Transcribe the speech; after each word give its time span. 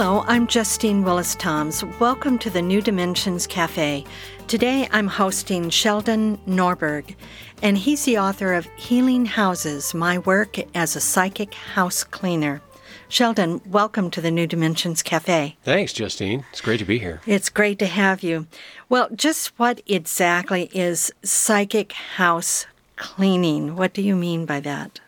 Hello, 0.00 0.22
I'm 0.28 0.46
Justine 0.46 1.02
Willis 1.02 1.34
Toms. 1.34 1.82
Welcome 1.98 2.38
to 2.38 2.50
the 2.50 2.62
New 2.62 2.80
Dimensions 2.80 3.48
Cafe. 3.48 4.04
Today 4.46 4.88
I'm 4.92 5.08
hosting 5.08 5.70
Sheldon 5.70 6.38
Norberg, 6.46 7.16
and 7.62 7.76
he's 7.76 8.04
the 8.04 8.16
author 8.16 8.54
of 8.54 8.68
Healing 8.76 9.26
Houses 9.26 9.94
My 9.94 10.18
Work 10.18 10.56
as 10.76 10.94
a 10.94 11.00
Psychic 11.00 11.52
House 11.52 12.04
Cleaner. 12.04 12.62
Sheldon, 13.08 13.60
welcome 13.66 14.08
to 14.12 14.20
the 14.20 14.30
New 14.30 14.46
Dimensions 14.46 15.02
Cafe. 15.02 15.56
Thanks, 15.64 15.92
Justine. 15.92 16.44
It's 16.52 16.60
great 16.60 16.78
to 16.78 16.84
be 16.84 17.00
here. 17.00 17.20
It's 17.26 17.48
great 17.48 17.80
to 17.80 17.86
have 17.86 18.22
you. 18.22 18.46
Well, 18.88 19.08
just 19.12 19.58
what 19.58 19.82
exactly 19.84 20.70
is 20.72 21.12
psychic 21.24 21.90
house 21.90 22.66
cleaning? 22.94 23.74
What 23.74 23.94
do 23.94 24.02
you 24.02 24.14
mean 24.14 24.46
by 24.46 24.60
that? 24.60 25.00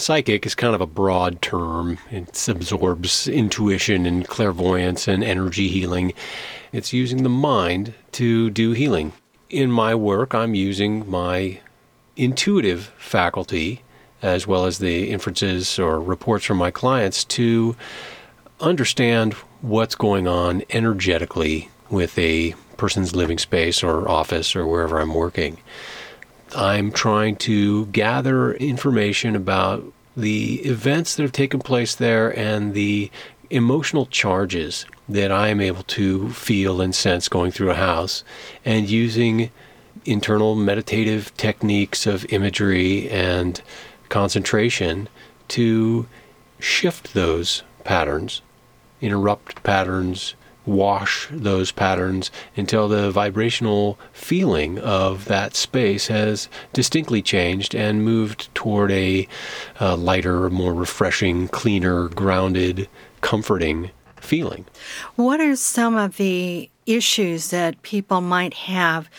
Psychic 0.00 0.46
is 0.46 0.54
kind 0.54 0.74
of 0.74 0.80
a 0.80 0.86
broad 0.86 1.42
term. 1.42 1.98
It 2.10 2.48
absorbs 2.48 3.28
intuition 3.28 4.06
and 4.06 4.26
clairvoyance 4.26 5.06
and 5.06 5.22
energy 5.22 5.68
healing. 5.68 6.14
It's 6.72 6.94
using 6.94 7.22
the 7.22 7.28
mind 7.28 7.92
to 8.12 8.48
do 8.48 8.72
healing. 8.72 9.12
In 9.50 9.70
my 9.70 9.94
work, 9.94 10.34
I'm 10.34 10.54
using 10.54 11.08
my 11.08 11.60
intuitive 12.16 12.92
faculty 12.96 13.82
as 14.22 14.46
well 14.46 14.64
as 14.64 14.78
the 14.78 15.10
inferences 15.10 15.78
or 15.78 16.00
reports 16.00 16.46
from 16.46 16.56
my 16.56 16.70
clients 16.70 17.24
to 17.24 17.76
understand 18.58 19.34
what's 19.60 19.94
going 19.94 20.26
on 20.26 20.62
energetically 20.70 21.68
with 21.90 22.18
a 22.18 22.54
person's 22.78 23.14
living 23.14 23.38
space 23.38 23.82
or 23.82 24.08
office 24.08 24.56
or 24.56 24.66
wherever 24.66 24.98
I'm 24.98 25.14
working. 25.14 25.58
I'm 26.54 26.90
trying 26.90 27.36
to 27.36 27.86
gather 27.86 28.54
information 28.54 29.36
about 29.36 29.84
the 30.16 30.56
events 30.60 31.14
that 31.14 31.22
have 31.22 31.32
taken 31.32 31.60
place 31.60 31.94
there 31.94 32.36
and 32.36 32.74
the 32.74 33.10
emotional 33.50 34.06
charges 34.06 34.86
that 35.08 35.32
I 35.32 35.48
am 35.48 35.60
able 35.60 35.82
to 35.84 36.30
feel 36.30 36.80
and 36.80 36.94
sense 36.94 37.28
going 37.28 37.50
through 37.50 37.70
a 37.70 37.74
house 37.74 38.22
and 38.64 38.88
using 38.88 39.50
internal 40.04 40.54
meditative 40.54 41.36
techniques 41.36 42.06
of 42.06 42.30
imagery 42.32 43.08
and 43.10 43.60
concentration 44.08 45.08
to 45.48 46.06
shift 46.58 47.14
those 47.14 47.62
patterns, 47.84 48.42
interrupt 49.00 49.62
patterns, 49.62 50.34
wash 50.70 51.28
those 51.30 51.72
patterns 51.72 52.30
until 52.56 52.88
the 52.88 53.10
vibrational 53.10 53.98
feeling 54.12 54.78
of 54.78 55.24
that 55.26 55.54
space 55.56 56.06
has 56.06 56.48
distinctly 56.72 57.20
changed 57.20 57.74
and 57.74 58.04
moved 58.04 58.54
toward 58.54 58.90
a, 58.92 59.26
a 59.80 59.96
lighter, 59.96 60.48
more 60.48 60.72
refreshing, 60.72 61.48
cleaner, 61.48 62.08
grounded, 62.08 62.88
comforting 63.20 63.90
feeling. 64.16 64.64
What 65.16 65.40
are 65.40 65.56
some 65.56 65.96
of 65.96 66.16
the 66.16 66.70
issues 66.86 67.50
that 67.50 67.82
people 67.82 68.20
might 68.20 68.54
have 68.54 69.10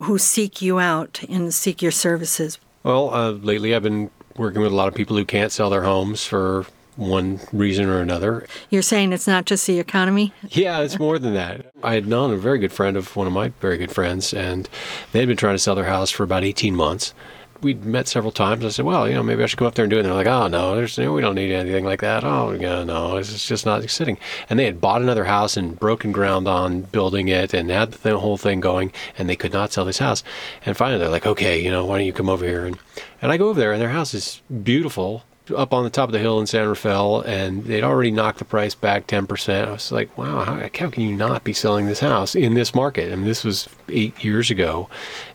who 0.00 0.18
seek 0.18 0.62
you 0.62 0.78
out 0.78 1.22
and 1.28 1.52
seek 1.52 1.82
your 1.82 1.92
services? 1.92 2.58
Well, 2.82 3.12
uh, 3.14 3.32
lately 3.32 3.74
I've 3.74 3.82
been 3.82 4.10
working 4.36 4.62
with 4.62 4.72
a 4.72 4.74
lot 4.74 4.88
of 4.88 4.94
people 4.94 5.16
who 5.16 5.24
can't 5.24 5.52
sell 5.52 5.70
their 5.70 5.82
homes 5.82 6.24
for 6.24 6.66
one 6.96 7.40
reason 7.52 7.86
or 7.86 8.00
another. 8.00 8.46
You're 8.70 8.82
saying 8.82 9.12
it's 9.12 9.26
not 9.26 9.44
just 9.44 9.66
the 9.66 9.78
economy? 9.78 10.32
Yeah, 10.50 10.80
it's 10.80 10.98
more 10.98 11.18
than 11.18 11.34
that. 11.34 11.72
I 11.82 11.94
had 11.94 12.06
known 12.06 12.32
a 12.32 12.36
very 12.36 12.58
good 12.58 12.72
friend 12.72 12.96
of 12.96 13.14
one 13.16 13.26
of 13.26 13.32
my 13.32 13.48
very 13.60 13.78
good 13.78 13.92
friends, 13.92 14.32
and 14.32 14.68
they 15.12 15.20
had 15.20 15.28
been 15.28 15.36
trying 15.36 15.54
to 15.54 15.58
sell 15.58 15.74
their 15.74 15.84
house 15.84 16.10
for 16.10 16.22
about 16.22 16.44
18 16.44 16.74
months. 16.74 17.14
We'd 17.60 17.84
met 17.84 18.08
several 18.08 18.32
times. 18.32 18.62
I 18.64 18.68
said, 18.68 18.84
well, 18.84 19.08
you 19.08 19.14
know, 19.14 19.22
maybe 19.22 19.42
I 19.42 19.46
should 19.46 19.58
go 19.58 19.66
up 19.66 19.74
there 19.74 19.84
and 19.84 19.90
do 19.90 19.96
it. 19.96 20.00
And 20.00 20.08
they're 20.08 20.14
like, 20.14 20.26
oh, 20.26 20.48
no, 20.48 20.76
there's, 20.76 20.98
you 20.98 21.04
know, 21.04 21.14
we 21.14 21.22
don't 21.22 21.34
need 21.34 21.50
anything 21.50 21.84
like 21.84 22.02
that. 22.02 22.22
Oh, 22.22 22.50
yeah, 22.50 22.84
no, 22.84 23.16
it's 23.16 23.48
just 23.48 23.64
not 23.64 23.88
sitting. 23.88 24.18
And 24.50 24.58
they 24.58 24.66
had 24.66 24.82
bought 24.82 25.00
another 25.00 25.24
house 25.24 25.56
and 25.56 25.78
broken 25.78 26.12
ground 26.12 26.46
on 26.46 26.82
building 26.82 27.28
it 27.28 27.54
and 27.54 27.70
had 27.70 27.92
the 27.92 28.18
whole 28.18 28.36
thing 28.36 28.60
going, 28.60 28.92
and 29.16 29.30
they 29.30 29.36
could 29.36 29.52
not 29.52 29.72
sell 29.72 29.86
this 29.86 29.98
house. 29.98 30.22
And 30.66 30.76
finally, 30.76 30.98
they're 30.98 31.08
like, 31.08 31.26
okay, 31.26 31.58
you 31.58 31.70
know, 31.70 31.86
why 31.86 31.96
don't 31.96 32.06
you 32.06 32.12
come 32.12 32.28
over 32.28 32.44
here? 32.44 32.66
And, 32.66 32.78
and 33.22 33.32
I 33.32 33.38
go 33.38 33.48
over 33.48 33.58
there, 33.58 33.72
and 33.72 33.80
their 33.80 33.90
house 33.90 34.12
is 34.12 34.42
beautiful 34.62 35.24
up 35.54 35.74
on 35.74 35.84
the 35.84 35.90
top 35.90 36.08
of 36.08 36.12
the 36.12 36.18
hill 36.18 36.40
in 36.40 36.46
San 36.46 36.68
Rafael, 36.68 37.20
and 37.22 37.64
they'd 37.64 37.84
already 37.84 38.10
knocked 38.10 38.38
the 38.38 38.44
price 38.44 38.74
back 38.74 39.06
10%. 39.06 39.68
I 39.68 39.72
was 39.72 39.92
like, 39.92 40.16
wow, 40.16 40.44
how, 40.44 40.56
how, 40.56 40.90
can 40.90 41.02
you 41.02 41.14
not 41.14 41.44
be 41.44 41.52
selling 41.52 41.86
this 41.86 42.00
house 42.00 42.34
in 42.34 42.54
this 42.54 42.74
market? 42.74 43.10
Mean, 43.10 43.24
this 43.24 43.44
was 43.44 43.68
eight 43.88 44.24
years 44.24 44.50
ago. 44.50 44.88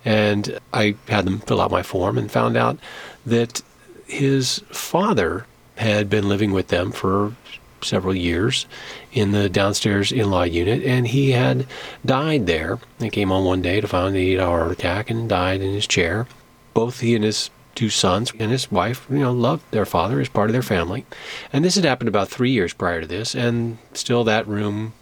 And 0.03 0.59
I 0.74 0.96
had 1.08 1.25
them 1.25 1.40
fill 1.40 1.62
out 1.62 1.72
my 1.72 1.84
form 1.84 2.18
and 2.18 2.31
found 2.31 2.58
out 2.58 2.80
that 3.25 3.62
his 4.08 4.59
father 4.69 5.46
had 5.78 6.09
been 6.09 6.28
living 6.28 6.52
with 6.52 6.69
them 6.69 6.92
for 6.92 7.36
several 7.81 8.16
years 8.16 8.66
in 9.14 9.31
the 9.31 9.48
downstairs 9.50 10.12
in-law 10.12 10.44
unit, 10.44 10.84
and 10.84 11.08
he 11.08 11.31
had 11.31 11.66
died 12.06 12.46
there. 12.46 12.80
He 13.00 13.09
came 13.09 13.31
on 13.31 13.46
one 13.46 13.62
day 13.62 13.80
to 13.80 13.88
find 13.88 14.16
that 14.16 14.19
he 14.19 14.31
had 14.31 14.42
a 14.42 14.46
heart 14.46 14.72
attack 14.72 15.09
and 15.09 15.30
died 15.30 15.62
in 15.62 15.74
his 15.74 15.88
chair. 15.88 16.28
Both 16.74 17.00
he 17.00 17.16
and 17.16 17.24
his 17.24 17.50
two 17.75 17.90
sons 17.90 18.31
and 18.40 18.52
his 18.52 18.72
wife, 18.72 19.06
you 19.09 19.19
know, 19.19 19.31
loved 19.31 19.63
their 19.72 19.85
father 19.85 20.19
as 20.19 20.30
part 20.30 20.50
of 20.50 20.53
their 20.53 20.62
family. 20.62 21.06
And 21.53 21.63
this 21.63 21.75
had 21.75 21.85
happened 21.85 22.07
about 22.07 22.30
three 22.30 22.52
years 22.52 22.74
prior 22.74 23.02
to 23.02 23.07
this, 23.07 23.35
and 23.35 23.78
still 23.94 24.24
that 24.25 24.47
room, 24.47 24.94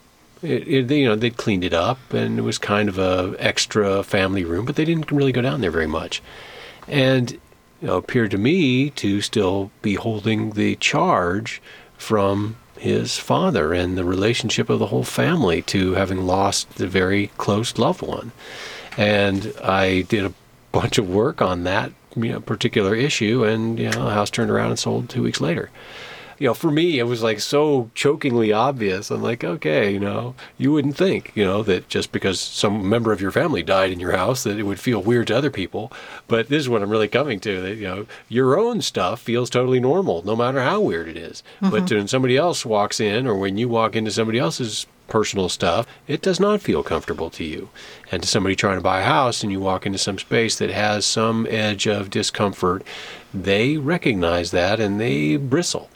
it, 0.42 0.68
it, 0.68 0.90
you 0.90 1.06
know, 1.06 1.16
they'd 1.16 1.36
cleaned 1.36 1.64
it 1.64 1.74
up, 1.74 1.98
and 2.12 2.38
it 2.38 2.42
was 2.42 2.58
kind 2.58 2.88
of 2.88 2.98
a 2.98 3.34
extra 3.38 4.02
family 4.02 4.44
room, 4.44 4.64
but 4.64 4.76
they 4.76 4.84
didn't 4.84 5.10
really 5.10 5.32
go 5.32 5.42
down 5.42 5.60
there 5.60 5.70
very 5.70 5.86
much. 5.86 6.22
And 6.86 7.32
you 7.80 7.88
know, 7.88 7.96
appeared 7.96 8.30
to 8.32 8.38
me 8.38 8.90
to 8.90 9.20
still 9.20 9.70
be 9.82 9.94
holding 9.94 10.50
the 10.50 10.76
charge 10.76 11.62
from 11.96 12.56
his 12.78 13.18
father 13.18 13.72
and 13.72 13.98
the 13.98 14.04
relationship 14.04 14.70
of 14.70 14.78
the 14.78 14.86
whole 14.86 15.04
family 15.04 15.62
to 15.62 15.94
having 15.94 16.26
lost 16.26 16.80
a 16.80 16.86
very 16.86 17.28
close 17.38 17.76
loved 17.76 18.02
one. 18.02 18.32
And 18.96 19.52
I 19.62 20.02
did 20.02 20.24
a 20.24 20.34
bunch 20.72 20.98
of 20.98 21.08
work 21.08 21.42
on 21.42 21.64
that 21.64 21.92
you 22.16 22.32
know 22.32 22.40
particular 22.40 22.94
issue, 22.94 23.44
and 23.44 23.78
you 23.78 23.90
know 23.90 24.04
the 24.04 24.14
house 24.14 24.30
turned 24.30 24.50
around 24.50 24.70
and 24.70 24.78
sold 24.78 25.08
two 25.08 25.22
weeks 25.22 25.40
later. 25.40 25.70
You 26.38 26.48
know, 26.48 26.54
for 26.54 26.70
me, 26.70 26.98
it 26.98 27.04
was 27.04 27.22
like 27.22 27.40
so 27.40 27.90
chokingly 27.94 28.52
obvious. 28.52 29.10
I'm 29.10 29.22
like, 29.22 29.42
okay, 29.42 29.92
you 29.92 29.98
know, 29.98 30.34
you 30.56 30.72
wouldn't 30.72 30.96
think, 30.96 31.32
you 31.34 31.44
know, 31.44 31.62
that 31.64 31.88
just 31.88 32.12
because 32.12 32.40
some 32.40 32.88
member 32.88 33.12
of 33.12 33.20
your 33.20 33.32
family 33.32 33.62
died 33.62 33.90
in 33.90 34.00
your 34.00 34.16
house, 34.16 34.44
that 34.44 34.58
it 34.58 34.62
would 34.62 34.80
feel 34.80 35.02
weird 35.02 35.26
to 35.28 35.36
other 35.36 35.50
people. 35.50 35.92
But 36.28 36.48
this 36.48 36.60
is 36.60 36.68
what 36.68 36.82
I'm 36.82 36.90
really 36.90 37.08
coming 37.08 37.40
to 37.40 37.60
that, 37.62 37.76
you 37.76 37.88
know, 37.88 38.06
your 38.28 38.58
own 38.58 38.82
stuff 38.82 39.20
feels 39.20 39.50
totally 39.50 39.80
normal, 39.80 40.24
no 40.24 40.36
matter 40.36 40.62
how 40.62 40.80
weird 40.80 41.08
it 41.08 41.16
is. 41.16 41.42
Mm-hmm. 41.60 41.70
But 41.70 41.90
when 41.90 42.08
somebody 42.08 42.36
else 42.36 42.64
walks 42.64 43.00
in, 43.00 43.26
or 43.26 43.34
when 43.34 43.58
you 43.58 43.68
walk 43.68 43.96
into 43.96 44.10
somebody 44.10 44.38
else's 44.38 44.86
personal 45.08 45.48
stuff, 45.48 45.86
it 46.06 46.22
does 46.22 46.38
not 46.38 46.60
feel 46.60 46.82
comfortable 46.82 47.30
to 47.30 47.42
you. 47.42 47.70
And 48.12 48.22
to 48.22 48.28
somebody 48.28 48.54
trying 48.54 48.76
to 48.76 48.82
buy 48.82 49.00
a 49.00 49.04
house 49.04 49.42
and 49.42 49.50
you 49.50 49.58
walk 49.58 49.86
into 49.86 49.98
some 49.98 50.18
space 50.18 50.56
that 50.58 50.70
has 50.70 51.04
some 51.04 51.46
edge 51.50 51.86
of 51.86 52.10
discomfort, 52.10 52.84
they 53.34 53.76
recognize 53.76 54.50
that 54.52 54.78
and 54.78 55.00
they 55.00 55.36
bristle. 55.36 55.88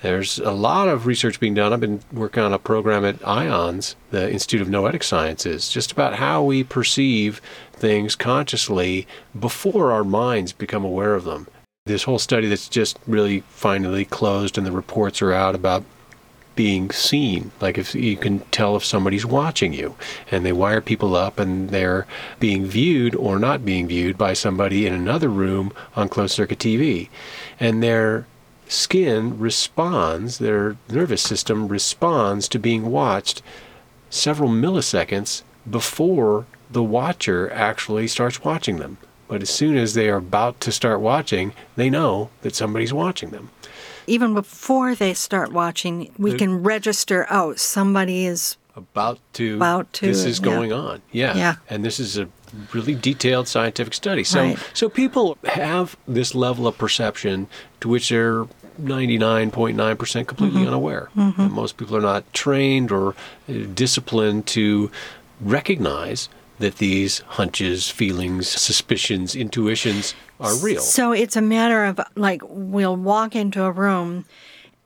There's 0.00 0.38
a 0.38 0.52
lot 0.52 0.88
of 0.88 1.06
research 1.06 1.40
being 1.40 1.54
done. 1.54 1.72
I've 1.72 1.80
been 1.80 2.00
working 2.12 2.42
on 2.42 2.52
a 2.52 2.58
program 2.58 3.04
at 3.04 3.18
IONS, 3.22 3.96
the 4.10 4.30
Institute 4.30 4.60
of 4.60 4.68
Noetic 4.68 5.02
Sciences, 5.02 5.70
just 5.70 5.90
about 5.90 6.14
how 6.14 6.42
we 6.42 6.62
perceive 6.62 7.40
things 7.72 8.14
consciously 8.14 9.06
before 9.38 9.90
our 9.90 10.04
minds 10.04 10.52
become 10.52 10.84
aware 10.84 11.14
of 11.14 11.24
them. 11.24 11.48
This 11.86 12.04
whole 12.04 12.18
study 12.18 12.46
that's 12.48 12.68
just 12.68 12.98
really 13.06 13.40
finally 13.48 14.04
closed 14.04 14.56
and 14.56 14.66
the 14.66 14.72
reports 14.72 15.20
are 15.20 15.32
out 15.32 15.54
about 15.54 15.84
being 16.54 16.90
seen. 16.90 17.50
Like 17.60 17.78
if 17.78 17.94
you 17.94 18.16
can 18.16 18.40
tell 18.50 18.76
if 18.76 18.84
somebody's 18.84 19.24
watching 19.24 19.72
you, 19.72 19.96
and 20.30 20.44
they 20.44 20.52
wire 20.52 20.80
people 20.80 21.14
up 21.16 21.38
and 21.38 21.70
they're 21.70 22.06
being 22.40 22.66
viewed 22.66 23.14
or 23.14 23.38
not 23.38 23.64
being 23.64 23.86
viewed 23.86 24.18
by 24.18 24.32
somebody 24.32 24.86
in 24.86 24.92
another 24.92 25.28
room 25.28 25.72
on 25.94 26.08
closed 26.08 26.34
circuit 26.34 26.58
TV, 26.58 27.08
and 27.58 27.82
their 27.82 28.26
skin 28.68 29.38
responds, 29.38 30.38
their 30.38 30.76
nervous 30.88 31.22
system 31.22 31.68
responds 31.68 32.48
to 32.48 32.58
being 32.58 32.90
watched 32.90 33.42
several 34.10 34.48
milliseconds 34.48 35.42
before 35.68 36.46
the 36.70 36.82
watcher 36.82 37.50
actually 37.52 38.06
starts 38.08 38.44
watching 38.44 38.76
them. 38.76 38.98
But 39.26 39.42
as 39.42 39.50
soon 39.50 39.76
as 39.76 39.94
they 39.94 40.08
are 40.08 40.16
about 40.16 40.60
to 40.60 40.72
start 40.72 41.00
watching, 41.00 41.52
they 41.76 41.90
know 41.90 42.30
that 42.42 42.54
somebody's 42.54 42.92
watching 42.92 43.30
them 43.30 43.50
even 44.08 44.34
before 44.34 44.94
they 44.94 45.14
start 45.14 45.52
watching, 45.52 46.10
we 46.18 46.34
can 46.34 46.62
register, 46.62 47.26
oh, 47.30 47.54
somebody 47.54 48.26
is 48.26 48.56
about 48.74 49.18
to, 49.34 49.56
About 49.56 49.92
to, 49.94 50.06
this 50.06 50.24
is 50.24 50.38
yeah. 50.38 50.44
going 50.44 50.72
on. 50.72 51.02
Yeah. 51.12 51.36
Yeah. 51.36 51.54
And 51.68 51.84
this 51.84 52.00
is 52.00 52.16
a 52.16 52.28
really 52.72 52.94
detailed 52.94 53.46
scientific 53.46 53.92
study. 53.92 54.24
So 54.24 54.40
Right. 54.40 54.58
so 54.72 54.88
people 54.88 55.36
have 55.44 55.96
this 56.06 56.34
level 56.34 56.66
of 56.66 56.78
perception 56.78 57.46
to 57.80 57.88
which 57.88 58.08
they're 58.08 58.46
99.9% 58.80 60.26
completely 60.26 60.60
Mm-hmm. 60.60 60.68
unaware. 60.68 61.08
And 61.16 61.52
most 61.52 61.76
people 61.76 61.96
are 61.96 62.00
not 62.00 62.32
trained 62.32 62.90
or 62.92 63.10
uh, 63.48 63.52
disciplined 63.74 64.46
to 64.48 64.90
recognize 65.40 66.28
that 66.58 66.76
these 66.78 67.18
hunches, 67.20 67.88
feelings, 67.88 68.48
suspicions, 68.48 69.36
intuitions 69.36 70.14
are 70.40 70.56
real. 70.58 70.80
So 70.80 71.12
it's 71.12 71.36
a 71.36 71.40
matter 71.42 71.84
of 71.84 72.00
like 72.16 72.42
we'll 72.44 72.96
walk 72.96 73.36
into 73.36 73.62
a 73.62 73.70
room 73.70 74.24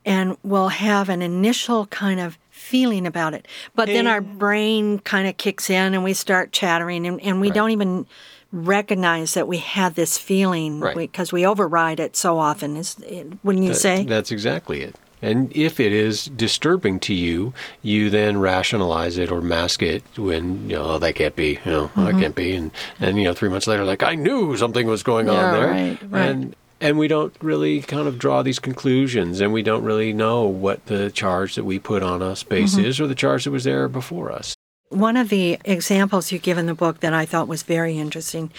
and 0.05 0.37
we'll 0.43 0.69
have 0.69 1.09
an 1.09 1.21
initial 1.21 1.87
kind 1.87 2.19
of 2.19 2.37
feeling 2.63 3.05
about 3.05 3.33
it. 3.33 3.47
But 3.75 3.87
then 3.87 4.07
our 4.07 4.21
brain 4.21 4.99
kind 4.99 5.27
of 5.27 5.37
kicks 5.37 5.69
in 5.69 5.93
and 5.93 6.03
we 6.03 6.13
start 6.13 6.51
chattering 6.51 7.05
and, 7.05 7.21
and 7.21 7.41
we 7.41 7.51
don't 7.51 7.71
even 7.71 8.05
recognize 8.51 9.33
that 9.33 9.47
we 9.47 9.57
had 9.57 9.95
this 9.95 10.17
feeling 10.17 10.79
Right. 10.79 10.95
because 10.95 11.31
we, 11.31 11.45
override 11.45 11.99
it 11.99 12.15
so 12.15 12.39
often. 12.39 12.77
Is 12.77 12.95
wouldn't 13.43 13.63
you 13.63 13.71
That- 13.73 13.79
say? 13.79 14.03
That's 14.05 14.31
exactly 14.31 14.81
it. 14.81 14.95
And 15.21 15.55
if 15.55 15.79
it 15.79 15.93
is 15.93 16.25
disturbing 16.25 16.99
to 17.01 17.13
you, 17.13 17.53
you 17.81 18.09
then 18.09 18.39
rationalize 18.39 19.17
it 19.17 19.31
or 19.31 19.41
mask 19.41 19.81
it 19.81 20.03
when, 20.17 20.69
you 20.69 20.75
know, 20.75 20.83
oh, 20.83 20.99
that 20.99 21.15
can't 21.15 21.35
be, 21.35 21.59
you 21.65 21.71
know, 21.71 21.91
oh, 21.95 22.03
that 22.03 22.11
mm-hmm. 22.11 22.19
can't 22.19 22.35
be. 22.35 22.53
And, 22.53 22.71
and, 22.99 23.17
you 23.17 23.23
know, 23.23 23.33
three 23.33 23.47
months 23.49 23.65
later, 23.65 23.85
like, 23.85 24.03
I 24.03 24.15
knew 24.15 24.57
something 24.57 24.85
was 24.85 25.01
going 25.01 25.27
Yeah, 25.27 25.33
on 25.33 25.53
there. 25.53 25.67
right, 25.69 25.97
right. 26.09 26.29
And, 26.29 26.55
and 26.83 26.99
we 26.99 27.07
don't 27.07 27.33
really 27.41 27.81
kind 27.81 28.07
of 28.09 28.19
draw 28.19 28.43
these 28.43 28.59
conclusions 28.59 29.39
and 29.39 29.53
we 29.53 29.63
don't 29.63 29.83
really 29.83 30.11
know 30.11 30.43
what 30.43 30.85
the 30.87 31.09
charge 31.11 31.55
that 31.55 31.63
we 31.63 31.79
put 31.79 32.03
on 32.03 32.21
a 32.21 32.35
space 32.35 32.75
Mm-hmm. 32.75 32.85
is 32.85 32.99
or 32.99 33.07
the 33.07 33.15
charge 33.15 33.45
that 33.45 33.51
was 33.51 33.63
there 33.63 33.87
before 33.87 34.31
us. 34.31 34.53
One 34.89 35.17
of 35.17 35.29
the 35.29 35.57
examples 35.65 36.31
you 36.31 36.39
give 36.39 36.57
in 36.57 36.65
the 36.65 36.75
book 36.75 36.99
that 36.99 37.13
I 37.13 37.25
thought 37.25 37.47
was 37.47 37.63
very 37.63 37.97
interesting, 37.97 38.51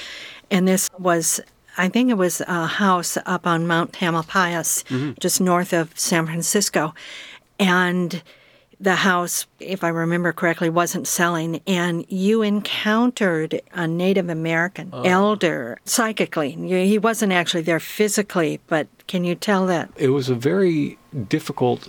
and 0.50 0.66
this 0.66 0.88
was, 0.98 1.40
I 1.76 1.88
think 1.88 2.10
it 2.10 2.14
was 2.14 2.40
a 2.48 2.66
house 2.66 3.16
up 3.26 3.46
on 3.46 3.66
Mount 3.66 3.92
Tamalpais, 3.92 5.18
just 5.20 5.40
north 5.40 5.72
of 5.72 5.96
San 5.98 6.26
Francisco. 6.26 6.94
And 7.60 8.22
the 8.80 8.96
house, 8.96 9.46
if 9.60 9.84
I 9.84 9.88
remember 9.88 10.32
correctly, 10.32 10.70
wasn't 10.70 11.06
selling. 11.06 11.60
And 11.66 12.04
you 12.10 12.42
encountered 12.42 13.60
a 13.72 13.86
Native 13.86 14.28
American 14.28 14.90
oh. 14.92 15.02
elder 15.02 15.78
psychically. 15.84 16.52
He 16.52 16.98
wasn't 16.98 17.32
actually 17.32 17.62
there 17.62 17.80
physically, 17.80 18.60
but 18.66 18.88
can 19.06 19.24
you 19.24 19.34
tell 19.34 19.66
that? 19.66 19.90
it 19.96 20.08
was 20.08 20.28
a 20.28 20.34
very 20.34 20.98
difficult 21.28 21.88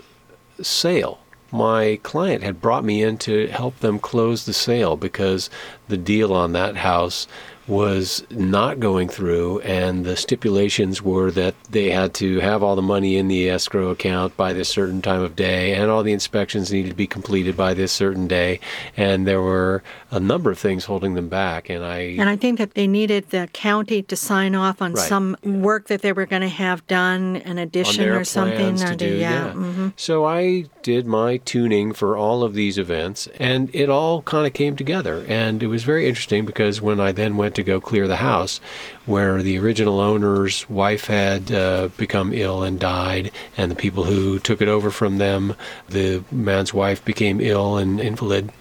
sale. 0.61 1.19
My 1.51 1.99
client 2.03 2.43
had 2.43 2.61
brought 2.61 2.83
me 2.83 3.01
in 3.01 3.17
to 3.19 3.47
help 3.47 3.79
them 3.79 3.99
close 3.99 4.45
the 4.45 4.53
sale 4.53 4.97
because 4.97 5.49
the 5.87 5.97
deal 5.97 6.33
on 6.33 6.51
that 6.53 6.75
house 6.77 7.27
was 7.67 8.23
not 8.29 8.79
going 8.79 9.09
through, 9.09 9.59
and 9.61 10.05
the 10.05 10.15
stipulations 10.15 11.01
were 11.01 11.31
that 11.31 11.55
they 11.71 11.89
had 11.89 12.13
to 12.15 12.39
have 12.39 12.61
all 12.61 12.75
the 12.75 12.81
money 12.81 13.17
in 13.17 13.27
the 13.27 13.49
escrow 13.49 13.89
account 13.89 14.35
by 14.37 14.53
this 14.53 14.69
certain 14.69 15.01
time 15.01 15.21
of 15.21 15.35
day, 15.35 15.73
and 15.73 15.89
all 15.89 16.03
the 16.03 16.13
inspections 16.13 16.71
needed 16.71 16.89
to 16.89 16.95
be 16.95 17.07
completed 17.07 17.57
by 17.57 17.73
this 17.73 17.91
certain 17.91 18.27
day, 18.27 18.59
and 18.95 19.25
there 19.27 19.41
were 19.41 19.81
a 20.11 20.19
number 20.19 20.51
of 20.51 20.59
things 20.59 20.85
holding 20.85 21.15
them 21.15 21.27
back. 21.27 21.69
And 21.69 21.83
I 21.83 22.15
And 22.19 22.29
I 22.29 22.35
think 22.35 22.57
that 22.59 22.75
they 22.75 22.87
needed 22.87 23.31
the 23.31 23.49
county 23.53 24.01
to 24.03 24.15
sign 24.15 24.53
off 24.55 24.81
on 24.81 24.93
Right. 24.93 25.07
some 25.09 25.35
work 25.43 25.87
that 25.87 26.01
they 26.01 26.13
were 26.13 26.25
going 26.25 26.43
to 26.43 26.47
have 26.47 26.85
done, 26.87 27.37
an 27.37 27.51
on 27.53 27.57
addition 27.57 28.03
their 28.03 28.19
or 28.19 28.23
something. 28.23 28.57
plans 28.57 28.83
or 28.83 28.87
to 28.89 28.95
the- 28.95 29.09
do. 29.09 29.15
yeah. 29.15 29.51
mhm. 29.55 29.93
So 29.95 30.23
I 30.25 30.65
did 30.83 31.07
my 31.07 31.37
tuning 31.37 31.93
for 31.93 32.15
all 32.15 32.43
of 32.43 32.53
these 32.53 32.77
events, 32.77 33.27
and 33.39 33.69
it 33.73 33.89
all 33.89 34.21
kind 34.21 34.45
of 34.45 34.53
came 34.53 34.75
together. 34.75 35.25
And 35.27 35.63
it 35.63 35.67
was 35.67 35.83
very 35.83 36.07
interesting 36.07 36.45
because 36.45 36.79
when 36.81 36.99
I 36.99 37.11
then 37.11 37.37
went 37.37 37.54
to 37.55 37.63
go 37.63 37.81
clear 37.81 38.07
the 38.07 38.17
house, 38.17 38.59
where 39.05 39.41
the 39.41 39.57
original 39.57 39.99
owner's 39.99 40.69
wife 40.69 41.05
had 41.07 41.51
uh, 41.51 41.89
become 41.97 42.33
ill 42.33 42.63
and 42.63 42.79
died, 42.79 43.31
and 43.57 43.71
the 43.71 43.75
people 43.75 44.03
who 44.03 44.39
took 44.39 44.61
it 44.61 44.67
over 44.67 44.91
from 44.91 45.17
them, 45.17 45.55
the 45.89 46.23
man's 46.31 46.73
wife 46.73 47.03
became 47.03 47.41
ill 47.41 47.77
and 47.77 47.99
invalid, 47.99 48.51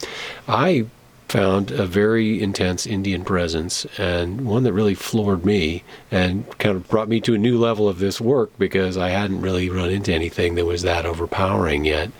I 0.48 0.86
found 1.28 1.72
a 1.72 1.84
very 1.84 2.40
intense 2.40 2.86
Indian 2.86 3.24
presence 3.24 3.86
and 3.98 4.42
one 4.46 4.62
that 4.62 4.72
really 4.72 4.94
floored 4.94 5.44
me 5.44 5.82
and 6.10 6.46
kind 6.58 6.76
of 6.76 6.86
brought 6.86 7.08
me 7.08 7.20
to 7.20 7.34
a 7.34 7.38
new 7.38 7.58
level 7.58 7.88
of 7.88 7.98
this 7.98 8.20
work 8.20 8.56
because 8.56 8.96
I 8.96 9.08
hadn't 9.08 9.40
really 9.40 9.68
run 9.68 9.90
into 9.90 10.12
anything 10.12 10.54
that 10.54 10.64
was 10.64 10.82
that 10.82 11.04
overpowering 11.04 11.84
yet. 11.84 12.12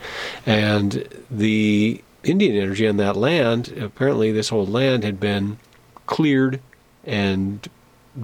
And 0.45 1.07
the 1.31 2.03
Indian 2.25 2.57
energy 2.57 2.87
on 2.87 2.97
that 2.97 3.15
land, 3.15 3.69
apparently, 3.79 4.33
this 4.33 4.49
whole 4.49 4.65
land 4.65 5.05
had 5.05 5.19
been 5.19 5.59
cleared 6.05 6.59
and 7.05 7.67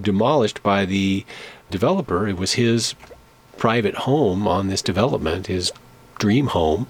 demolished 0.00 0.62
by 0.62 0.84
the 0.84 1.24
developer. 1.70 2.26
It 2.28 2.36
was 2.36 2.54
his 2.54 2.94
private 3.56 3.94
home 3.94 4.48
on 4.48 4.68
this 4.68 4.82
development, 4.82 5.46
his 5.46 5.72
dream 6.18 6.48
home, 6.48 6.86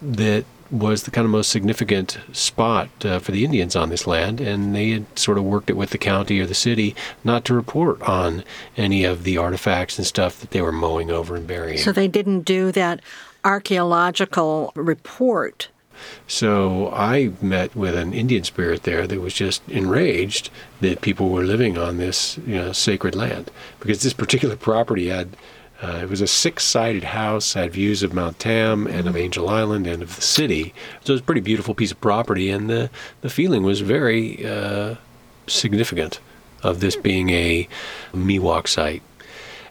that 0.00 0.44
was 0.70 1.04
the 1.04 1.10
kind 1.10 1.24
of 1.24 1.30
most 1.30 1.50
significant 1.50 2.18
spot 2.32 2.88
uh, 3.04 3.18
for 3.18 3.32
the 3.32 3.44
Indians 3.44 3.76
on 3.76 3.88
this 3.88 4.06
land, 4.06 4.40
and 4.40 4.74
they 4.74 4.90
had 4.90 5.18
sort 5.18 5.38
of 5.38 5.44
worked 5.44 5.70
it 5.70 5.76
with 5.76 5.90
the 5.90 5.98
county 5.98 6.40
or 6.40 6.46
the 6.46 6.54
city 6.54 6.94
not 7.22 7.44
to 7.44 7.54
report 7.54 8.00
on 8.02 8.42
any 8.76 9.04
of 9.04 9.22
the 9.22 9.36
artifacts 9.36 9.98
and 9.98 10.06
stuff 10.06 10.40
that 10.40 10.50
they 10.50 10.60
were 10.60 10.72
mowing 10.72 11.10
over 11.10 11.36
and 11.36 11.46
burying. 11.46 11.78
So 11.78 11.92
they 11.92 12.08
didn't 12.08 12.40
do 12.42 12.72
that 12.72 13.00
archaeological 13.44 14.72
report. 14.74 15.68
So 16.26 16.90
I 16.92 17.32
met 17.40 17.74
with 17.74 17.94
an 17.94 18.12
Indian 18.12 18.44
spirit 18.44 18.82
there 18.82 19.06
that 19.06 19.20
was 19.20 19.34
just 19.34 19.66
enraged 19.68 20.50
that 20.80 21.00
people 21.00 21.30
were 21.30 21.44
living 21.44 21.78
on 21.78 21.96
this, 21.96 22.38
you 22.46 22.56
know, 22.56 22.72
sacred 22.72 23.14
land 23.14 23.50
because 23.80 24.02
this 24.02 24.12
particular 24.12 24.56
property 24.56 25.08
had. 25.08 25.36
Uh, 25.82 26.00
it 26.04 26.08
was 26.08 26.22
a 26.22 26.26
six-sided 26.26 27.04
house, 27.04 27.52
had 27.52 27.70
views 27.70 28.02
of 28.02 28.14
Mount 28.14 28.38
Tam 28.38 28.86
and 28.86 29.06
of 29.06 29.14
Angel 29.14 29.46
Island 29.46 29.86
and 29.86 30.02
of 30.02 30.16
the 30.16 30.22
city. 30.22 30.72
So 31.04 31.12
it 31.12 31.16
was 31.16 31.20
a 31.20 31.24
pretty 31.24 31.42
beautiful 31.42 31.74
piece 31.74 31.92
of 31.92 32.00
property, 32.00 32.48
and 32.48 32.70
the 32.70 32.88
the 33.20 33.28
feeling 33.28 33.62
was 33.62 33.80
very 33.80 34.46
uh, 34.46 34.94
significant 35.46 36.18
of 36.62 36.80
this 36.80 36.96
being 36.96 37.28
a 37.28 37.68
Miwok 38.14 38.68
site 38.68 39.02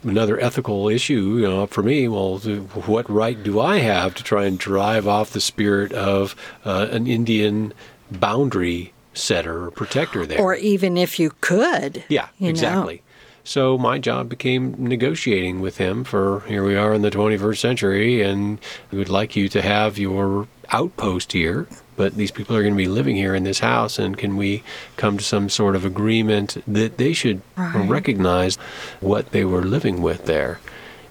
another 0.05 0.39
ethical 0.39 0.87
issue, 0.87 1.37
you 1.37 1.47
know, 1.47 1.67
for 1.67 1.83
me. 1.83 2.07
Well, 2.07 2.37
what 2.37 3.09
right 3.09 3.41
do 3.41 3.59
I 3.59 3.79
have 3.79 4.15
to 4.15 4.23
try 4.23 4.45
and 4.45 4.57
drive 4.57 5.07
off 5.07 5.31
the 5.31 5.41
spirit 5.41 5.91
of 5.93 6.35
uh, 6.63 6.87
an 6.91 7.07
Indian 7.07 7.73
boundary 8.11 8.93
setter 9.13 9.65
or 9.65 9.71
protector 9.71 10.25
there? 10.25 10.39
Or 10.39 10.55
even 10.55 10.97
if 10.97 11.19
you 11.19 11.31
could. 11.41 12.03
yeah, 12.09 12.27
you 12.37 12.45
know. 12.45 12.49
exactly. 12.49 13.01
So 13.43 13.77
my 13.77 13.99
job 13.99 14.27
became 14.27 14.75
negotiating 14.79 15.61
with 15.61 15.77
him 15.77 16.03
for 16.03 16.39
here 16.47 16.65
we 16.65 16.75
are 16.75 16.93
in 16.93 17.03
the 17.03 17.11
21st 17.11 17.57
century, 17.57 18.21
and 18.23 18.59
we 18.91 18.97
would 18.97 19.09
like 19.09 19.35
you 19.35 19.47
to 19.49 19.61
have 19.61 19.99
your 19.99 20.47
outpost 20.69 21.31
here, 21.31 21.67
but 21.97 22.15
these 22.15 22.31
people 22.31 22.55
are 22.55 22.61
going 22.61 22.73
to 22.73 22.77
be 22.77 22.87
living 22.87 23.15
here 23.15 23.35
in 23.35 23.43
this 23.43 23.59
house, 23.59 23.97
and 23.99 24.17
can 24.17 24.35
we 24.37 24.63
come 24.97 25.17
to 25.17 25.23
some 25.23 25.49
sort 25.49 25.75
of 25.75 25.85
agreement 25.85 26.57
that 26.67 26.97
they 26.97 27.13
should 27.13 27.41
Right. 27.57 27.89
recognize 27.89 28.57
what 28.99 29.31
they 29.31 29.45
were 29.45 29.63
living 29.63 30.01
with 30.01 30.25
there? 30.25 30.59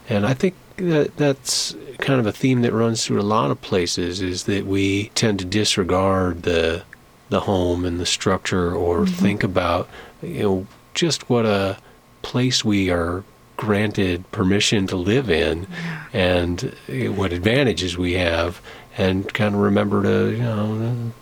And 0.08 0.26
I 0.26 0.34
think 0.34 0.54
that 0.76 1.16
that's 1.16 1.74
kind 1.98 2.20
of 2.20 2.26
a 2.26 2.32
theme 2.32 2.62
that 2.62 2.72
runs 2.72 3.04
through 3.06 3.20
a 3.20 3.22
lot 3.22 3.50
of 3.50 3.60
places 3.62 4.20
is 4.20 4.44
that 4.44 4.66
we 4.66 5.10
tend 5.14 5.38
to 5.38 5.44
disregard 5.44 6.42
the 6.42 6.82
the 7.30 7.40
home 7.40 7.84
and 7.86 7.98
the 7.98 8.06
structure 8.06 8.74
or 8.74 9.06
think 9.06 9.42
about 9.42 9.88
you 10.22 10.42
know 10.42 10.66
just 10.92 11.30
what 11.30 11.46
a 11.46 11.76
place 12.22 12.64
we 12.64 12.90
are 12.90 13.24
granted 13.56 14.30
permission 14.32 14.86
to 14.86 14.96
live 14.96 15.30
in 15.30 15.66
and 16.12 16.74
uh, 16.88 17.12
what 17.12 17.32
advantages 17.32 17.96
we 17.96 18.12
have 18.14 18.60
and 18.96 19.32
kind 19.32 19.54
of 19.54 19.60
remember 19.60 20.02
to 20.02 20.30
you 20.30 20.42
know 20.42 21.12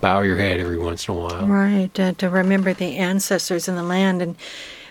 bow 0.00 0.20
your 0.20 0.36
head 0.36 0.60
every 0.60 0.78
once 0.78 1.08
in 1.08 1.14
a 1.14 1.18
while 1.18 1.46
Right, 1.46 1.98
uh, 1.98 2.12
to 2.14 2.28
remember 2.28 2.74
the 2.74 2.96
ancestors 2.96 3.68
in 3.68 3.76
the 3.76 3.84
land. 3.84 4.20
And 4.20 4.36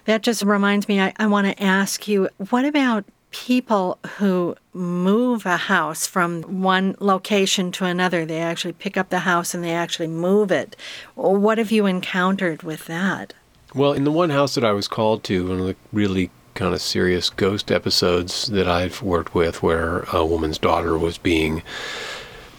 that 0.06 0.24
just 0.24 0.42
reminds 0.44 0.88
me, 0.88 1.02
I, 1.02 1.14
I 1.18 1.28
want 1.28 1.48
to 1.48 1.64
ask 1.64 2.08
you 2.08 2.30
what 2.50 2.66
about 2.66 3.04
people 3.32 3.98
who 4.18 4.56
move 4.74 5.46
a 5.46 5.58
house 5.58 6.08
from 6.08 6.62
one 6.62 6.96
location 7.00 7.72
to 7.74 7.86
another? 7.86 8.26
They 8.26 8.40
actually 8.40 8.74
pick 8.74 8.98
up 8.98 9.10
the 9.10 9.20
house 9.20 9.54
and 9.54 9.64
they 9.64 9.74
actually 9.74 10.08
move 10.08 10.52
it. 10.52 10.76
What 11.16 11.58
have 11.58 11.72
you 11.72 11.86
encountered 11.86 12.64
with 12.64 12.86
that? 12.86 13.34
Well, 13.74 13.94
in 13.94 14.04
the 14.04 14.12
one 14.12 14.32
house 14.32 14.56
that 14.56 14.66
I 14.66 14.72
was 14.72 14.88
called 14.88 15.24
to, 15.26 15.48
one 15.48 15.60
of 15.60 15.66
the 15.66 15.76
really 15.94 16.30
kind 16.56 16.74
of 16.74 16.82
serious 16.82 17.30
ghost 17.30 17.72
episodes 17.72 18.48
that 18.48 18.68
I've 18.68 19.02
worked 19.02 19.34
with, 19.34 19.64
where 19.64 20.02
a 20.12 20.26
woman's 20.26 20.58
daughter 20.58 20.98
was 20.98 21.18
being 21.18 21.64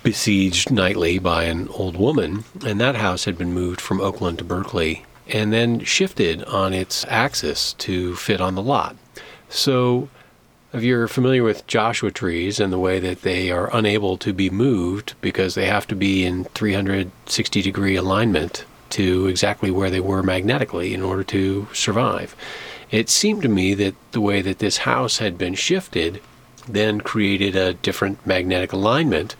besieged 0.03 0.71
nightly 0.71 1.19
by 1.19 1.45
an 1.45 1.69
old 1.69 1.97
woman, 1.97 2.45
and 2.65 2.81
that 2.81 2.97
house 2.97 3.25
had 3.25 3.39
been 3.39 3.53
moved 3.53 3.81
from 3.81 4.01
Oakland 4.01 4.39
to 4.39 4.45
Berkeley 4.45 5.05
and 5.29 5.53
then 5.53 5.81
shifted 5.85 6.43
on 6.45 6.73
its 6.73 7.07
axis 7.09 7.73
to 7.75 8.15
fit 8.17 8.41
on 8.41 8.55
the 8.55 8.63
lot. 8.63 8.97
So 9.49 10.09
if 10.73 10.83
you're 10.83 11.09
familiar 11.09 11.43
with 11.43 11.67
Joshua 11.67 12.11
trees 12.11 12.59
and 12.59 12.73
the 12.73 12.79
way 12.79 12.99
that 12.99 13.23
they 13.23 13.51
are 13.51 13.75
unable 13.77 14.17
to 14.19 14.33
be 14.33 14.51
moved 14.51 15.15
because 15.21 15.55
they 15.55 15.67
have 15.67 15.87
to 15.89 15.95
be 15.95 16.25
in 16.25 16.45
360 16.45 17.63
degree 17.63 17.97
alignment 17.97 18.65
to 18.91 19.27
exactly 19.27 19.71
where 19.71 19.91
they 19.91 20.01
were 20.01 20.23
magnetically 20.23 20.93
in 20.93 21.03
order 21.03 21.25
to 21.25 21.67
survive. 21.73 22.35
It 22.91 23.09
seemed 23.09 23.43
to 23.43 23.49
me 23.49 23.75
that 23.75 23.95
the 24.13 24.21
way 24.21 24.43
that 24.43 24.59
this 24.59 24.79
house 24.79 25.19
had 25.19 25.39
been 25.39 25.55
shifted 25.55 26.21
then 26.69 27.01
created 27.01 27.57
a 27.57 27.75
different 27.75 28.25
magnetic 28.27 28.73
alignment, 28.73 29.35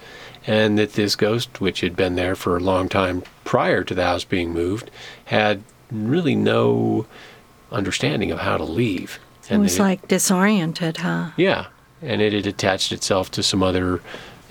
and 0.47 0.79
that 0.79 0.95
this 0.95 1.17
ghost, 1.17 1.61
which 1.61 1.81
had 1.81 1.97
been 1.97 2.15
there 2.15 2.35
for 2.35 2.57
a 2.57 2.61
long 2.61 2.89
time 2.89 3.23
prior 3.45 3.85
to 3.85 3.95
the 3.95 4.05
house 4.05 4.25
being 4.25 4.53
moved, 4.53 4.91
had 5.27 5.63
really 5.91 6.35
no 6.35 7.07
understanding 7.71 8.31
of 8.31 8.41
how 8.41 8.57
to 8.57 8.65
leave. 8.65 9.19
And 9.49 9.61
it 9.61 9.63
was 9.63 9.79
like 9.79 10.09
disoriented, 10.09 10.99
huh? 10.99 11.31
Yeah, 11.37 11.67
and 12.01 12.21
it 12.23 12.33
had 12.33 12.47
attached 12.47 12.93
itself 12.93 13.31
to 13.33 13.43
some 13.43 13.63
other 13.63 14.01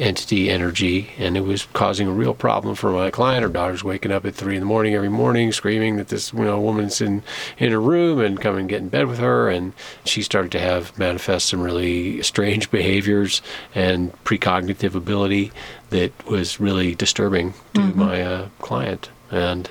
entity 0.01 0.50
energy, 0.50 1.12
and 1.17 1.38
it 1.38 1.41
was 1.41 1.67
causing 1.74 2.08
a 2.08 2.12
real 2.12 2.34
problem 2.34 2.75
for 2.75 2.91
my 2.91 3.12
client. 3.12 3.43
Her 3.43 3.50
daughter's 3.50 3.84
waking 3.84 4.12
up 4.12 4.25
at 4.25 4.36
three 4.36 4.55
in 4.55 4.60
the 4.60 4.65
morning 4.65 4.96
every 4.96 5.10
morning, 5.10 5.51
screaming 5.51 5.98
that 5.98 6.08
this 6.08 6.34
you 6.34 6.43
know 6.43 6.60
woman's 6.60 7.00
in 7.00 7.24
in 7.58 7.72
her 7.72 7.79
room 7.79 8.20
and 8.20 8.41
come 8.41 8.58
and 8.58 8.67
get 8.67 8.81
in 8.81 8.89
bed 8.89 9.08
with 9.08 9.20
her. 9.20 9.50
And 9.50 9.74
she 10.03 10.24
started 10.24 10.51
to 10.53 10.60
have 10.60 10.98
manifest 10.98 11.48
some 11.48 11.62
really 11.62 12.22
strange 12.31 12.72
behaviors 12.72 13.41
and 13.75 14.12
precognitive 14.24 14.96
ability 14.96 15.51
that 15.91 16.12
was 16.25 16.60
really 16.60 16.96
disturbing 16.96 17.53
to 17.75 17.81
mm-hmm. 17.81 18.00
my 18.00 18.22
uh, 18.22 18.50
client. 18.60 19.10
And 19.29 19.67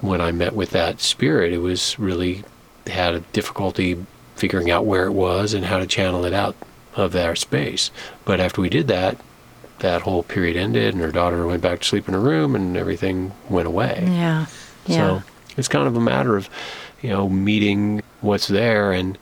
when 0.00 0.20
I 0.20 0.30
met 0.30 0.54
with 0.54 0.70
that 0.70 1.00
spirit, 1.00 1.52
it 1.52 1.58
was 1.58 1.98
really 1.98 2.44
had 2.86 3.14
a 3.14 3.20
difficulty 3.20 4.06
figuring 4.36 4.70
out 4.70 4.86
where 4.86 5.06
it 5.06 5.12
was 5.12 5.52
and 5.52 5.64
how 5.64 5.78
to 5.78 5.86
channel 5.86 6.24
it 6.24 6.32
out 6.32 6.54
of 6.94 7.12
their 7.12 7.34
space. 7.34 7.90
But 8.24 8.40
after 8.40 8.60
we 8.60 8.68
did 8.68 8.88
that, 8.88 9.18
that 9.80 10.02
whole 10.02 10.22
period 10.22 10.56
ended 10.56 10.94
and 10.94 11.02
her 11.02 11.12
daughter 11.12 11.46
went 11.46 11.62
back 11.62 11.80
to 11.80 11.86
sleep 11.86 12.08
in 12.08 12.14
her 12.14 12.20
room 12.20 12.54
and 12.54 12.76
everything 12.76 13.32
went 13.48 13.66
away. 13.66 14.02
Yeah. 14.04 14.46
yeah. 14.86 14.96
So 14.96 15.22
it's 15.56 15.68
kind 15.68 15.86
of 15.86 15.96
a 15.96 16.00
matter 16.00 16.36
of, 16.36 16.48
you 17.02 17.10
know, 17.10 17.28
meeting 17.28 18.02
what's 18.20 18.48
there. 18.48 18.92
And, 18.92 19.18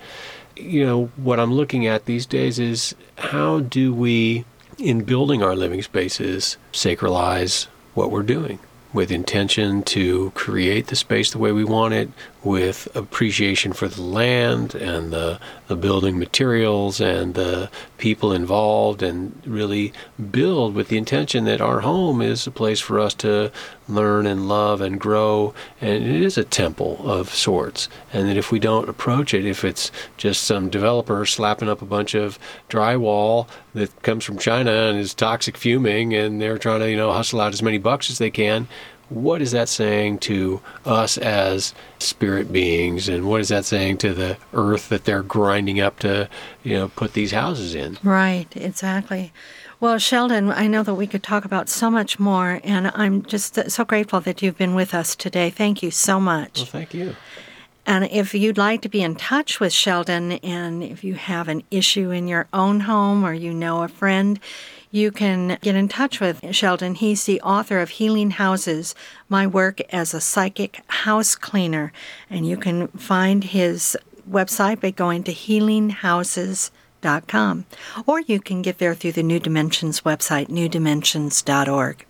you 0.57 0.85
know, 0.85 1.07
what 1.17 1.39
I'm 1.39 1.53
looking 1.53 1.87
at 1.87 2.07
these 2.07 2.27
days 2.27 2.59
is 2.59 2.95
how 3.19 3.61
do 3.61 3.95
we, 3.95 4.45
in 4.79 5.05
building 5.05 5.43
our 5.43 5.55
living 5.55 5.83
spaces, 5.83 6.57
sacralize 6.73 7.67
what 7.95 8.11
we're 8.11 8.23
doing? 8.23 8.59
With 8.97 9.13
intention 9.13 9.83
to 9.83 10.31
create 10.31 10.87
the 10.87 10.97
space 10.97 11.31
the 11.31 11.39
way 11.39 11.53
we 11.53 11.63
want 11.63 11.93
it, 11.93 12.09
with 12.43 12.89
appreciation 12.97 13.73
for 13.73 13.89
the 13.89 14.01
land 14.01 14.75
and 14.75 15.13
the, 15.13 15.39
the 15.69 15.77
building 15.77 16.19
materials 16.19 16.99
and 17.01 17.35
the 17.35 17.71
people 17.99 18.33
involved, 18.33 19.03
and 19.03 19.41
really 19.47 19.93
build 20.31 20.75
with 20.75 20.89
the 20.89 20.97
intention 20.97 21.45
that 21.45 21.61
our 21.61 21.81
home 21.81 22.23
is 22.23 22.47
a 22.47 22.51
place 22.51 22.81
for 22.81 22.99
us 22.99 23.13
to 23.13 23.53
learn 23.89 24.27
and 24.27 24.49
love 24.49 24.81
and 24.81 25.01
grow. 25.01 25.55
And 25.81 26.05
it 26.05 26.23
is 26.23 26.37
a 26.37 26.45
temple 26.45 26.99
of 27.09 27.35
sorts. 27.35 27.89
And 28.13 28.29
that 28.29 28.37
if 28.37 28.51
we 28.51 28.59
don't 28.59 28.89
approach 28.89 29.35
it, 29.35 29.47
if 29.47 29.65
it's 29.65 29.91
just 30.17 30.45
some 30.45 30.71
developer 30.71 31.25
slapping 31.27 31.69
up 31.69 31.83
a 31.83 31.87
bunch 31.87 32.15
of 32.15 32.39
drywall 32.69 33.49
that 33.75 34.03
comes 34.03 34.25
from 34.25 34.39
China 34.39 34.73
and 34.73 34.99
is 34.99 35.15
toxic 35.15 35.57
fuming, 35.57 36.15
and 36.15 36.41
they're 36.41 36.59
trying 36.59 36.81
to, 36.81 36.91
you 36.91 36.97
know, 36.97 37.13
hustle 37.13 37.41
out 37.41 37.53
as 37.53 37.63
many 37.63 37.79
bucks 37.79 38.11
as 38.11 38.19
they 38.19 38.31
can, 38.31 38.69
what 39.09 39.41
is 39.41 39.53
that 39.53 39.69
saying 39.69 40.19
to 40.19 40.61
us 40.85 41.17
as 41.19 41.75
spirit 41.99 42.53
beings 42.53 43.09
and 43.09 43.29
what 43.29 43.41
is 43.41 43.49
that 43.49 43.65
saying 43.65 43.97
to 43.97 44.13
the 44.13 44.37
earth 44.53 44.89
that 44.89 45.05
they're 45.05 45.23
grinding 45.23 45.81
up 45.81 45.99
to 46.01 46.29
you 46.65 46.75
know 46.75 46.89
put 46.89 47.13
these 47.13 47.31
houses 47.31 47.75
in 47.75 47.97
right 48.03 48.49
exactly 48.57 49.33
well 49.81 49.99
sheldon 49.99 50.51
i 50.51 50.67
know 50.67 50.83
that 50.83 50.95
we 50.95 51.07
could 51.07 51.23
talk 51.23 51.45
about 51.45 51.69
so 51.69 51.91
much 51.91 52.19
more 52.19 52.61
and 52.65 52.91
i'm 52.95 53.23
just 53.23 53.71
so 53.71 53.85
grateful 53.85 54.21
that 54.21 54.43
you've 54.43 54.59
been 54.59 54.75
with 54.75 54.95
us 54.95 55.15
today 55.17 55.51
thank 55.51 55.83
you 55.83 55.91
so 55.91 56.19
much 56.21 56.59
well 56.59 56.67
thank 56.67 56.95
you 56.95 57.15
and 57.87 58.05
if 58.11 58.35
you'd 58.35 58.59
like 58.59 58.83
to 58.83 58.89
be 58.89 59.01
in 59.01 59.15
touch 59.15 59.61
with 59.61 59.73
Sheldon, 59.73 60.33
and 60.33 60.83
if 60.83 61.05
you 61.05 61.15
have 61.15 61.47
an 61.47 61.63
issue 61.71 62.11
in 62.11 62.27
your 62.27 62.49
own 62.53 62.81
home 62.81 63.25
or 63.25 63.33
you 63.33 63.55
know 63.55 63.85
a 63.85 63.89
friend, 63.89 64.41
you 64.91 65.13
can 65.13 65.57
get 65.63 65.77
in 65.77 65.87
touch 65.87 66.19
with 66.19 66.43
Sheldon. 66.55 66.97
He's 66.97 67.25
the 67.27 67.41
author 67.43 67.79
of 67.79 67.91
Healing 67.91 68.33
Houses 68.33 68.97
My 69.29 69.47
Work 69.47 69.81
as 69.93 70.13
a 70.13 70.21
Psychic 70.21 70.81
House 70.89 71.37
Cleaner. 71.37 71.93
And 72.29 72.45
you 72.45 72.57
can 72.57 72.89
find 72.89 73.45
his 73.45 73.97
website 74.29 74.81
by 74.81 74.91
going 74.91 75.23
to 75.25 75.33
healinghouses.com. 75.33 76.73
Or 78.07 78.21
you 78.21 78.41
can 78.41 78.63
get 78.63 78.79
there 78.79 78.95
through 78.95 79.13
the 79.13 79.23
New 79.23 79.41
Dimensions 79.41 80.03
website, 80.03 80.49
newdimensions.org. 80.49 82.05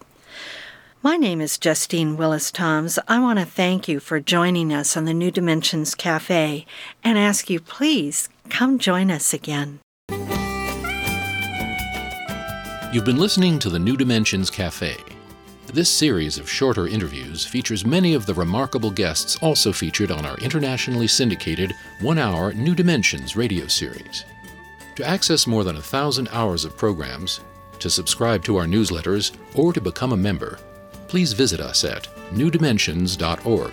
My 1.02 1.16
name 1.16 1.40
is 1.40 1.58
Justine 1.58 2.16
Willis 2.16 2.50
Toms. 2.50 2.98
I 3.06 3.20
want 3.20 3.38
to 3.38 3.44
thank 3.44 3.86
you 3.86 4.00
for 4.00 4.18
joining 4.18 4.72
us 4.72 4.96
on 4.96 5.04
the 5.04 5.14
New 5.14 5.30
Dimensions 5.30 5.94
Cafe 5.94 6.66
and 7.04 7.16
ask 7.16 7.48
you 7.48 7.60
please 7.60 8.28
come 8.48 8.78
join 8.78 9.10
us 9.10 9.32
again. 9.32 9.78
You've 12.92 13.04
been 13.04 13.18
listening 13.18 13.58
to 13.60 13.68
the 13.68 13.78
New 13.78 13.96
Dimensions 13.96 14.50
Cafe. 14.50 14.96
This 15.72 15.90
series 15.90 16.38
of 16.38 16.48
shorter 16.48 16.86
interviews 16.86 17.44
features 17.44 17.84
many 17.84 18.14
of 18.14 18.24
the 18.24 18.34
remarkable 18.34 18.90
guests 18.90 19.36
also 19.42 19.72
featured 19.72 20.10
on 20.10 20.24
our 20.24 20.36
internationally 20.38 21.06
syndicated 21.06 21.72
one 22.00 22.18
hour 22.18 22.52
New 22.52 22.74
Dimensions 22.74 23.36
radio 23.36 23.66
series. 23.66 24.24
To 24.96 25.06
access 25.06 25.46
more 25.46 25.62
than 25.62 25.76
a 25.76 25.82
thousand 25.82 26.28
hours 26.32 26.64
of 26.64 26.76
programs, 26.76 27.40
to 27.80 27.90
subscribe 27.90 28.42
to 28.44 28.56
our 28.56 28.64
newsletters, 28.64 29.36
or 29.54 29.72
to 29.72 29.80
become 29.80 30.12
a 30.12 30.16
member, 30.16 30.58
please 31.06 31.34
visit 31.34 31.60
us 31.60 31.84
at 31.84 32.08
newdimensions.org. 32.30 33.72